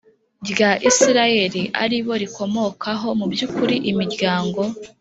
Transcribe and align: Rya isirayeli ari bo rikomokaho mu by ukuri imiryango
Rya 0.51 0.71
isirayeli 0.89 1.61
ari 1.83 1.97
bo 2.05 2.13
rikomokaho 2.21 3.07
mu 3.19 3.25
by 3.31 3.39
ukuri 3.47 3.75
imiryango 3.91 4.61